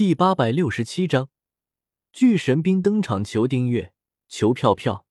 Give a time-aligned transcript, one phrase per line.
[0.00, 1.28] 第八百六十七章，
[2.10, 3.92] 巨神兵登场，求订阅，
[4.28, 5.04] 求票票。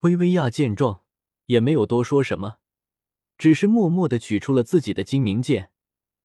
[0.00, 1.04] 薇薇娅见状，
[1.46, 2.58] 也没有多说什么，
[3.38, 5.70] 只是默默的取出了自己的精明剑。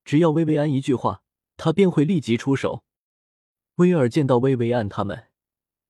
[0.04, 1.24] 只要薇薇安一句话，
[1.56, 2.84] 他便会立即出手。
[3.76, 5.30] 威尔见到薇薇安他们，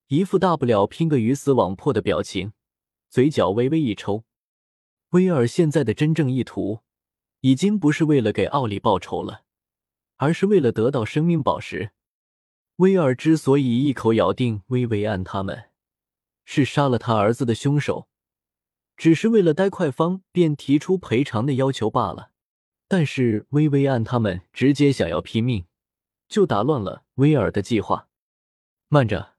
[0.09, 2.53] 一副大不了拼个鱼死网破的表情，
[3.09, 4.25] 嘴角微微一抽。
[5.09, 6.81] 威尔现在的真正意图，
[7.39, 9.45] 已经不是为了给奥利报仇了。
[10.19, 11.91] 而是为了得到生命宝石。
[12.75, 15.71] 威尔之所以一口咬定薇薇安他们
[16.45, 18.07] 是杀了他儿子的凶手，
[18.95, 22.31] 只是为了待快方便提出赔偿的要求罢了。
[22.87, 25.65] 但是薇薇安他们直接想要拼命，
[26.27, 28.09] 就打乱了威尔的计划。
[28.87, 29.35] 慢着，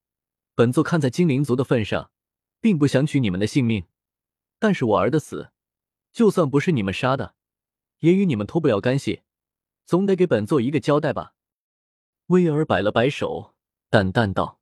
[0.54, 2.10] 本座看在精灵族的份上，
[2.60, 3.86] 并不想取你们的性命，
[4.58, 5.50] 但是我儿的死，
[6.12, 7.34] 就算不是你们杀的，
[7.98, 9.22] 也与你们脱不了干系。
[9.90, 11.34] 总得给本座一个交代吧。
[12.26, 13.56] 威尔摆了摆手，
[13.88, 14.60] 淡淡道：“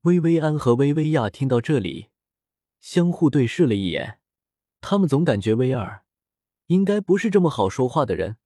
[0.00, 2.08] 薇薇安和薇薇娅听到这里，
[2.80, 4.18] 相互对视了一眼。
[4.80, 6.06] 他们总感觉威尔
[6.68, 8.38] 应该不是这么好说话的人，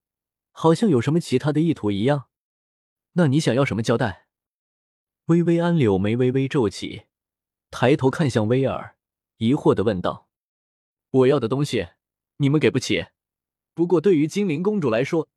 [0.51, 2.27] 好像有什么其他的意图一样。
[3.13, 4.27] 那你想要什么交代？”
[5.27, 7.05] 薇薇安柳眉微微皱起，
[7.71, 8.97] 抬头看向威尔，
[9.37, 10.29] 疑惑的问道
[11.11, 11.91] ：“我要的东西，
[12.39, 13.07] 你们给不起。
[13.75, 15.29] 不过对于精灵公主来说……”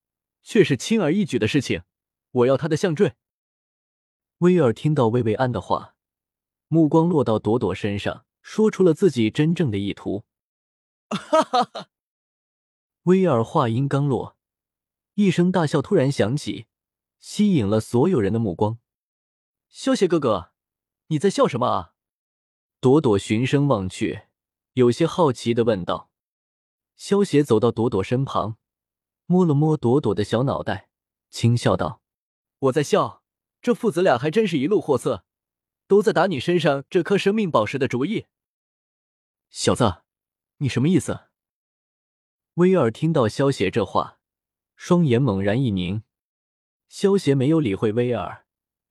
[0.47, 1.83] 却是轻而易举的事情，
[2.31, 3.15] 我要他的项坠。
[4.37, 5.93] 威尔听到薇薇安的话，
[6.69, 10.23] 目光落到朵朵身上，说出了自己真正的意图。
[11.09, 11.89] 哈哈哈！
[13.03, 14.37] 威尔话音刚落，
[15.15, 16.67] 一声大笑突然响起，
[17.19, 18.79] 吸引了所有人的目光。
[19.67, 20.53] 萧邪哥哥，
[21.07, 21.93] 你在笑什么啊？
[22.79, 24.21] 朵朵循声望去，
[24.75, 26.09] 有些好奇的问道。
[26.95, 28.57] 萧邪走到朵朵身旁。
[29.29, 30.87] 摸了摸朵朵的小脑袋，
[31.29, 32.01] 轻笑道
[32.59, 33.23] ：“我在笑，
[33.61, 35.25] 这父子俩还真是一路货色，
[35.85, 38.27] 都在打你身上这颗生命宝石的主意。”
[39.51, 40.03] 小子，
[40.59, 41.25] 你什么意思？
[42.53, 44.19] 威尔听到萧邪这话，
[44.77, 46.03] 双眼猛然一凝。
[46.87, 48.45] 萧邪没有理会威尔，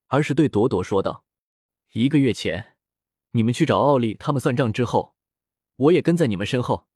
[0.08, 1.24] 而是对朵朵说道
[1.92, 2.76] ：“一个月前，
[3.30, 5.16] 你们去找奥利他们算账之后，
[5.76, 6.86] 我也跟在你们身后。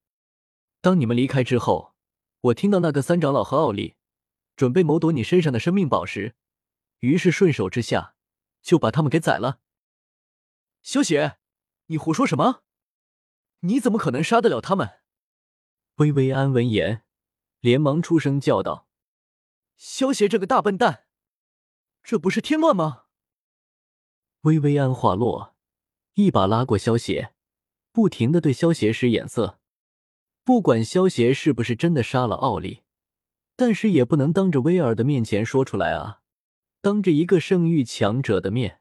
[0.82, 1.94] 当你们离开之后。”
[2.40, 3.96] 我听到那个三长老和奥利
[4.56, 6.34] 准备谋夺你身上的生命宝石，
[7.00, 8.14] 于是顺手之下
[8.62, 9.60] 就把他们给宰了。
[10.82, 11.38] 萧雪，
[11.86, 12.62] 你胡说什么？
[13.60, 15.00] 你怎么可能杀得了他们？
[15.96, 17.04] 薇薇安闻言，
[17.60, 18.88] 连忙出声叫道
[19.76, 21.04] ：“萧邪这个大笨蛋，
[22.02, 23.04] 这不是添乱吗？”
[24.42, 25.54] 薇薇安话落，
[26.14, 27.34] 一把拉过萧邪，
[27.92, 29.59] 不停的对萧邪使眼色。
[30.42, 32.82] 不管萧协是不是真的杀了奥利，
[33.56, 36.22] 但是也不能当着威尔的面前说出来啊！
[36.80, 38.80] 当着一个圣域强者的面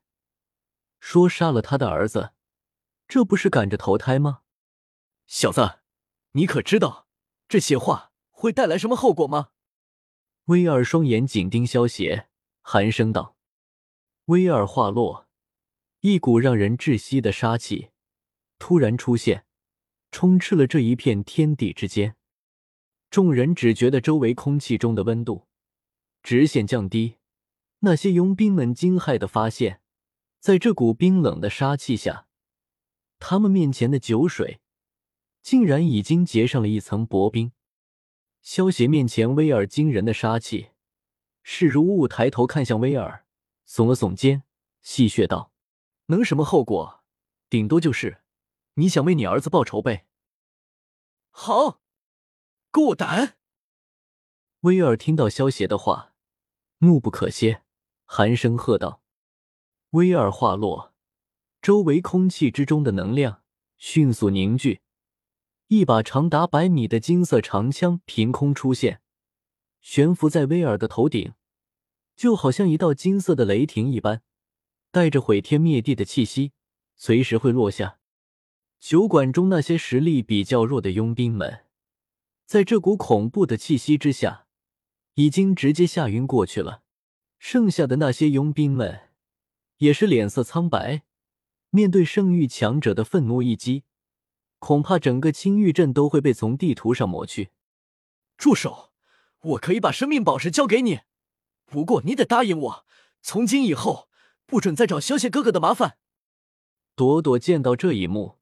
[0.99, 2.31] 说杀了他的儿子，
[3.07, 4.41] 这不是赶着投胎吗？
[5.27, 5.79] 小子，
[6.31, 7.07] 你可知道
[7.47, 9.49] 这些话会带来什么后果吗？
[10.45, 12.29] 威尔双眼紧盯萧协，
[12.61, 13.35] 寒声道。
[14.25, 15.27] 威尔话落，
[15.99, 17.89] 一股让人窒息的杀气
[18.57, 19.45] 突然出现。
[20.11, 22.15] 充斥了这一片天地之间，
[23.09, 25.47] 众人只觉得周围空气中的温度
[26.23, 27.15] 直线降低。
[27.79, 29.81] 那些佣兵们惊骇的发现，
[30.39, 32.27] 在这股冰冷的杀气下，
[33.19, 34.59] 他们面前的酒水
[35.41, 37.51] 竟然已经结上了一层薄冰。
[38.41, 40.69] 萧邪面前威尔惊人的杀气
[41.43, 43.25] 视如雾，抬头看向威尔，
[43.67, 44.43] 耸了耸肩，
[44.81, 45.51] 戏谑道
[46.07, 47.03] ：“能什么后果？
[47.49, 48.21] 顶多就是……”
[48.79, 50.05] 你想为你儿子报仇呗？
[51.31, 51.81] 好，
[52.71, 53.37] 够胆！
[54.61, 56.13] 威尔听到萧邪的话，
[56.77, 57.59] 怒不可遏，
[58.05, 59.01] 寒声喝道
[59.91, 60.93] ：“威尔！”话落，
[61.61, 63.43] 周围空气之中的能量
[63.77, 64.79] 迅速凝聚，
[65.67, 69.01] 一把长达百米的金色长枪凭空出现，
[69.81, 71.33] 悬浮在威尔的头顶，
[72.15, 74.23] 就好像一道金色的雷霆一般，
[74.89, 76.53] 带着毁天灭地的气息，
[76.95, 77.98] 随时会落下。
[78.79, 81.65] 酒馆中那些实力比较弱的佣兵们，
[82.45, 84.47] 在这股恐怖的气息之下，
[85.15, 86.83] 已经直接吓晕过去了。
[87.37, 89.09] 剩下的那些佣兵们
[89.77, 91.03] 也是脸色苍白，
[91.71, 93.83] 面对圣域强者的愤怒一击，
[94.59, 97.49] 恐怕整个青玉镇都会被从地图上抹去。
[98.37, 98.93] 住手！
[99.41, 101.01] 我可以把生命宝石交给你，
[101.65, 102.85] 不过你得答应我，
[103.21, 104.07] 从今以后
[104.45, 105.97] 不准再找萧邪哥哥的麻烦。
[106.95, 108.38] 朵朵见到这一幕。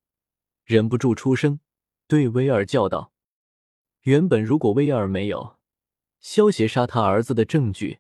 [0.68, 1.62] 忍不住出声，
[2.10, 3.14] 对威尔叫道
[4.04, 5.56] ：“原本如果威尔没有
[6.20, 8.00] 萧协杀他儿子的证据，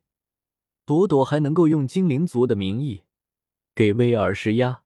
[0.85, 3.03] 朵朵还能够用精灵族的名义
[3.73, 4.81] 给威尔施压，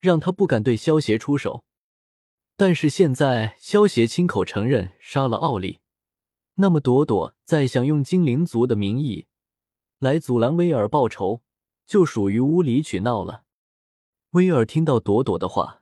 [0.00, 1.62] 让他不敢对萧协出手。
[2.56, 5.78] 但是现在萧协亲口承认杀了奥利，
[6.56, 9.28] 那么朵朵再想用精灵族的名义
[10.00, 11.42] 来阻拦威尔报仇，
[11.86, 13.44] 就属于无理取闹了。
[14.30, 15.79] 威尔听到朵朵的话，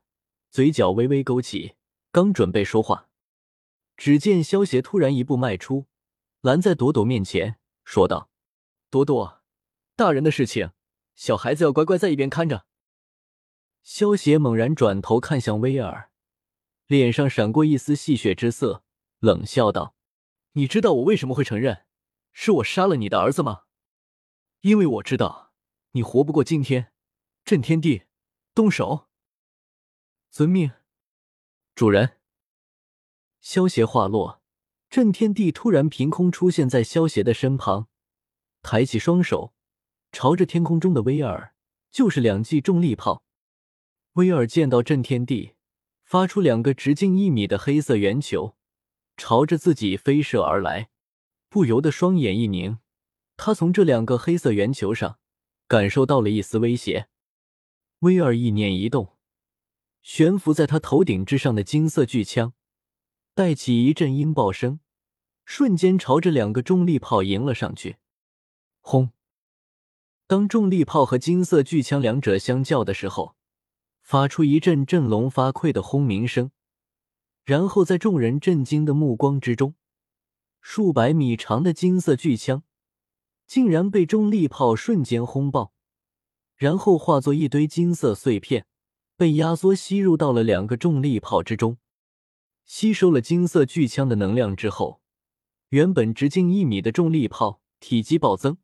[0.50, 1.76] 嘴角微微勾起，
[2.10, 3.08] 刚准备说话，
[3.96, 5.86] 只见萧协突然一步迈出，
[6.40, 8.30] 拦在朵朵面前，说道
[8.90, 9.42] ：“朵朵，
[9.94, 10.70] 大人的事情，
[11.14, 12.66] 小孩子要乖乖在一边看着。”
[13.82, 16.10] 萧协猛然转头看向威尔。
[16.86, 18.82] 脸上闪过一丝戏谑之色，
[19.18, 19.94] 冷笑道
[20.52, 21.84] ：“你知道我为什么会承认
[22.32, 23.64] 是我杀了你的儿子吗？
[24.62, 25.52] 因为我知道
[25.92, 26.92] 你活不过今天。”
[27.44, 28.04] 震天帝，
[28.54, 29.07] 动手！
[30.30, 30.70] 遵命，
[31.74, 32.18] 主人。
[33.40, 34.42] 萧协话落，
[34.90, 37.88] 震天帝突然凭空出现在萧协的身旁，
[38.62, 39.52] 抬起双手，
[40.12, 41.54] 朝着天空中的威尔
[41.90, 43.22] 就是两记重力炮。
[44.14, 45.54] 威尔见到震天帝。
[46.08, 48.56] 发出两个直径一米的黑色圆球，
[49.18, 50.88] 朝着自己飞射而来，
[51.50, 52.78] 不由得双眼一凝。
[53.36, 55.18] 他从这两个黑色圆球上
[55.66, 57.10] 感受到了一丝威胁。
[57.98, 59.17] 威尔意念一动，
[60.08, 62.54] 悬浮在他头顶之上的金色巨枪
[63.34, 64.80] 带起一阵音爆声，
[65.44, 67.98] 瞬间朝着两个重力炮迎了上去。
[68.80, 69.10] 轰！
[70.26, 73.36] 当重力炮和金色巨枪两者相较的时候。
[74.00, 76.50] 发出一阵振聋发聩的轰鸣声，
[77.44, 79.74] 然后在众人震惊的目光之中，
[80.62, 82.62] 数百米长的金色巨枪
[83.46, 85.74] 竟然被重力炮瞬间轰爆，
[86.56, 88.64] 然后化作一堆金色碎片，
[89.18, 91.78] 被压缩吸入到了两个重力炮之中。
[92.64, 95.00] 吸收了金色巨枪的能量之后，
[95.70, 98.58] 原本直径一米的重力炮体积暴增，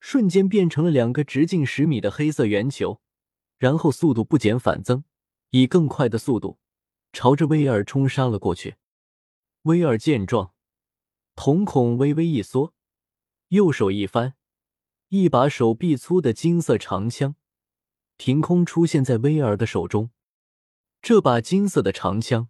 [0.00, 3.02] 瞬间变成了两个直径十米的黑色圆球。
[3.58, 5.04] 然后速度不减反增，
[5.50, 6.58] 以更快的速度
[7.12, 8.76] 朝着威尔冲杀了过去。
[9.62, 10.54] 威尔见状，
[11.34, 12.72] 瞳孔微微一缩，
[13.48, 14.34] 右手一翻，
[15.08, 17.36] 一把手臂粗的金色长枪
[18.16, 20.10] 凭空出现在威尔的手中。
[21.02, 22.48] 这把金色的长枪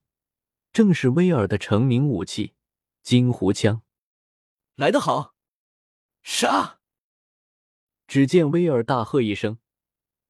[0.72, 2.54] 正是威尔的成名武器——
[3.02, 3.82] 金狐枪。
[4.76, 5.34] 来得好，
[6.22, 6.80] 杀！
[8.06, 9.58] 只见威尔大喝一声。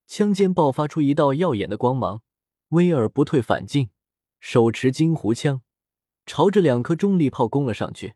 [0.07, 2.23] 枪尖爆发出一道耀眼的光芒，
[2.69, 3.91] 威尔不退反进，
[4.39, 5.63] 手持金狐枪，
[6.25, 8.15] 朝着两颗重力炮攻了上去。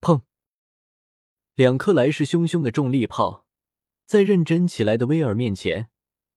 [0.00, 0.22] 砰！
[1.54, 3.46] 两颗来势汹汹的重力炮，
[4.06, 5.90] 在认真起来的威尔面前，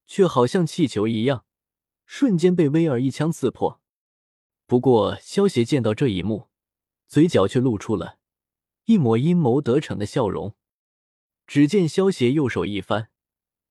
[0.07, 1.45] 却好像气球一样，
[2.05, 3.79] 瞬间被威尔一枪刺破。
[4.65, 6.47] 不过，萧协见到这一幕，
[7.07, 8.17] 嘴角却露出了
[8.85, 10.55] 一抹阴谋得逞的笑容。
[11.45, 13.09] 只见萧协右手一翻。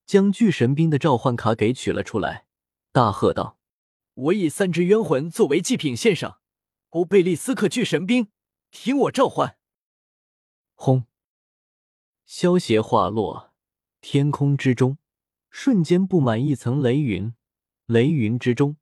[0.07, 2.47] 将巨神兵的召唤卡给取了出来，
[2.93, 3.59] 大喝道
[4.15, 6.39] ：“我以三只冤魂作为祭品献上，
[6.91, 8.31] 欧贝利斯克巨神兵，
[8.71, 9.57] 听我召唤！”
[10.75, 11.07] 轰！
[12.25, 13.53] 萧协话落，
[13.99, 14.97] 天空之中
[15.59, 17.33] 瞬间布满一层雷云，
[17.87, 18.77] 雷云之中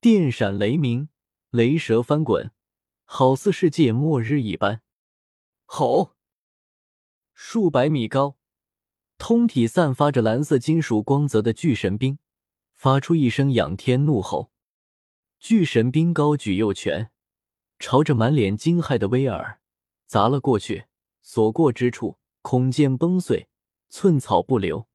[0.00, 1.08] 电闪雷鸣，
[1.50, 2.52] 雷蛇翻滚，
[3.04, 4.80] 好似世界末日一般。
[5.64, 6.14] 吼！
[7.34, 8.36] 数百米高。
[9.18, 12.20] 通体散发着蓝色金属光泽的巨神兵
[12.74, 14.52] 发出一声仰天怒吼，
[15.40, 17.10] 巨神兵高举右拳，
[17.80, 19.60] 朝着满脸惊骇的威尔
[20.06, 20.84] 砸了过去，
[21.22, 23.48] 所过之处，空间崩碎，
[23.88, 24.86] 寸草不留。